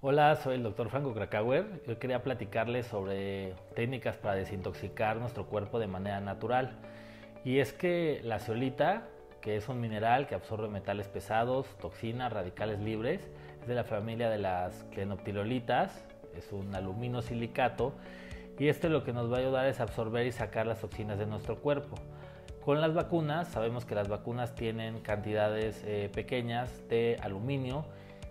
Hola, 0.00 0.36
soy 0.36 0.56
el 0.56 0.62
doctor 0.62 0.90
Franco 0.90 1.14
Krakauer. 1.14 1.82
Yo 1.86 1.98
quería 1.98 2.22
platicarles 2.22 2.86
sobre 2.86 3.54
técnicas 3.74 4.16
para 4.16 4.34
desintoxicar 4.34 5.16
nuestro 5.16 5.46
cuerpo 5.46 5.78
de 5.78 5.86
manera 5.86 6.20
natural. 6.20 6.78
Y 7.44 7.58
es 7.58 7.72
que 7.72 8.20
la 8.22 8.38
zeolita, 8.38 9.08
que 9.40 9.56
es 9.56 9.68
un 9.68 9.80
mineral 9.80 10.26
que 10.26 10.34
absorbe 10.34 10.68
metales 10.68 11.08
pesados, 11.08 11.66
toxinas, 11.78 12.32
radicales 12.32 12.80
libres, 12.80 13.28
es 13.62 13.66
de 13.66 13.74
la 13.74 13.84
familia 13.84 14.28
de 14.28 14.38
las 14.38 14.84
clenoptilolitas, 14.92 16.04
es 16.36 16.52
un 16.52 16.74
aluminosilicato 16.74 17.94
y 18.58 18.68
esto 18.68 18.88
lo 18.88 19.04
que 19.04 19.12
nos 19.12 19.32
va 19.32 19.38
a 19.38 19.40
ayudar 19.40 19.66
es 19.66 19.80
absorber 19.80 20.26
y 20.26 20.32
sacar 20.32 20.66
las 20.66 20.80
toxinas 20.80 21.18
de 21.18 21.26
nuestro 21.26 21.60
cuerpo. 21.60 21.96
Con 22.64 22.80
las 22.80 22.94
vacunas, 22.94 23.48
sabemos 23.48 23.84
que 23.84 23.94
las 23.94 24.08
vacunas 24.08 24.54
tienen 24.54 25.00
cantidades 25.00 25.82
eh, 25.84 26.10
pequeñas 26.12 26.70
de 26.88 27.18
aluminio 27.20 27.84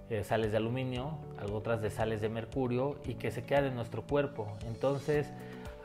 eh, 0.10 0.24
sales 0.24 0.52
de 0.52 0.58
aluminio, 0.58 1.18
otras 1.54 1.82
de 1.82 1.90
sales 1.90 2.22
de 2.22 2.30
mercurio 2.30 2.98
y 3.06 3.16
que 3.16 3.32
se 3.32 3.44
quedan 3.44 3.66
en 3.66 3.76
nuestro 3.76 4.04
cuerpo. 4.04 4.48
Entonces, 4.68 5.32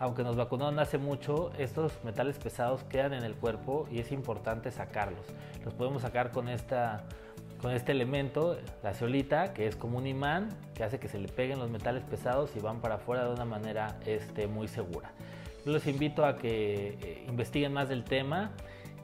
aunque 0.01 0.23
nos 0.23 0.37
vacunaron 0.37 0.79
hace 0.81 0.99
mucho, 0.99 1.51
estos 1.57 1.93
metales 2.05 2.37
pesados 2.39 2.83
quedan 2.85 3.15
en 3.15 3.23
el 3.23 3.35
cuerpo 3.35 3.87
y 3.91 4.01
es 4.01 4.11
importante 4.11 4.71
sacarlos. 4.71 5.25
Los 5.65 5.73
podemos 5.73 6.03
sacar 6.03 6.33
con, 6.33 6.49
esta, 6.49 7.05
con 7.63 7.73
este 7.73 7.93
elemento, 7.93 8.59
la 8.83 8.93
ceolita, 8.93 9.55
que 9.55 9.67
es 9.67 9.77
como 9.77 9.99
un 9.99 10.07
imán 10.07 10.49
que 10.75 10.85
hace 10.85 10.99
que 10.99 11.09
se 11.09 11.19
le 11.19 11.29
peguen 11.29 11.59
los 11.59 11.71
metales 11.71 12.03
pesados 12.03 12.51
y 12.57 12.61
van 12.61 12.81
para 12.81 12.97
afuera 12.97 13.25
de 13.25 13.33
una 13.33 13.45
manera 13.45 13.99
este, 14.05 14.47
muy 14.49 14.69
segura. 14.69 15.13
Les 15.69 15.87
invito 15.87 16.25
a 16.25 16.37
que 16.37 16.99
eh, 17.03 17.25
investiguen 17.29 17.73
más 17.73 17.89
del 17.89 18.05
tema 18.05 18.53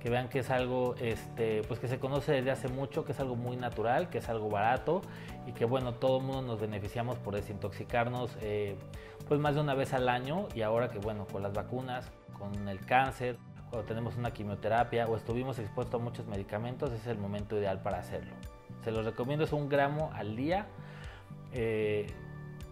que 0.00 0.10
vean 0.10 0.28
que 0.28 0.40
es 0.40 0.50
algo 0.50 0.94
este, 1.00 1.62
pues 1.62 1.80
que 1.80 1.88
se 1.88 1.98
conoce 1.98 2.32
desde 2.32 2.50
hace 2.50 2.68
mucho, 2.68 3.06
que 3.06 3.12
es 3.12 3.20
algo 3.20 3.36
muy 3.36 3.56
natural, 3.56 4.10
que 4.10 4.18
es 4.18 4.28
algo 4.28 4.50
barato 4.50 5.00
y 5.46 5.52
que 5.52 5.64
bueno, 5.64 5.94
todo 5.94 6.18
el 6.18 6.24
mundo 6.24 6.42
nos 6.42 6.60
beneficiamos 6.60 7.18
por 7.18 7.34
desintoxicarnos 7.34 8.36
eh, 8.42 8.76
pues 9.26 9.40
más 9.40 9.54
de 9.54 9.62
una 9.62 9.72
vez 9.72 9.94
al 9.94 10.10
año 10.10 10.46
y 10.54 10.60
ahora 10.60 10.90
que 10.90 10.98
bueno, 10.98 11.26
con 11.26 11.42
las 11.42 11.54
vacunas, 11.54 12.10
con 12.38 12.68
el 12.68 12.80
cáncer, 12.80 13.38
cuando 13.70 13.88
tenemos 13.88 14.16
una 14.16 14.30
quimioterapia 14.30 15.06
o 15.06 15.16
estuvimos 15.16 15.58
expuestos 15.58 15.98
a 15.98 16.04
muchos 16.04 16.26
medicamentos, 16.26 16.92
es 16.92 17.06
el 17.06 17.16
momento 17.16 17.58
ideal 17.58 17.80
para 17.80 17.98
hacerlo. 17.98 18.34
Se 18.84 18.90
los 18.90 19.06
recomiendo, 19.06 19.46
es 19.46 19.54
un 19.54 19.70
gramo 19.70 20.10
al 20.14 20.36
día. 20.36 20.66
Eh, 21.54 22.06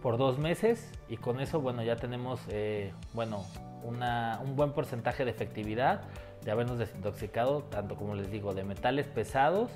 por 0.03 0.17
dos 0.17 0.37
meses 0.37 0.91
y 1.09 1.17
con 1.17 1.39
eso 1.39 1.61
bueno 1.61 1.81
ya 1.81 1.95
tenemos 1.95 2.41
eh, 2.49 2.93
bueno 3.13 3.45
un 3.83 4.55
buen 4.55 4.71
porcentaje 4.71 5.25
de 5.25 5.31
efectividad 5.31 6.03
de 6.43 6.51
habernos 6.51 6.77
desintoxicado, 6.77 7.63
tanto 7.63 7.95
como 7.95 8.15
les 8.15 8.29
digo, 8.31 8.53
de 8.53 8.63
metales 8.63 9.07
pesados, 9.07 9.71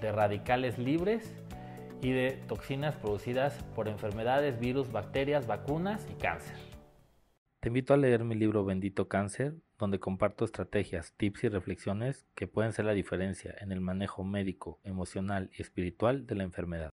de 0.00 0.12
radicales 0.12 0.78
libres 0.78 1.34
y 2.02 2.10
de 2.10 2.32
toxinas 2.46 2.96
producidas 2.96 3.54
por 3.74 3.88
enfermedades, 3.88 4.58
virus, 4.60 4.92
bacterias, 4.92 5.46
vacunas 5.46 6.06
y 6.10 6.14
cáncer. 6.14 6.56
Te 7.60 7.68
invito 7.68 7.94
a 7.94 7.96
leer 7.96 8.24
mi 8.24 8.34
libro 8.34 8.64
Bendito 8.64 9.08
Cáncer, 9.08 9.54
donde 9.78 9.98
comparto 9.98 10.44
estrategias, 10.44 11.14
tips 11.16 11.44
y 11.44 11.48
reflexiones 11.48 12.26
que 12.34 12.46
pueden 12.46 12.72
ser 12.72 12.84
la 12.84 12.92
diferencia 12.92 13.54
en 13.58 13.72
el 13.72 13.80
manejo 13.80 14.22
médico, 14.24 14.80
emocional 14.84 15.50
y 15.56 15.62
espiritual 15.62 16.26
de 16.26 16.34
la 16.34 16.44
enfermedad. 16.44 16.90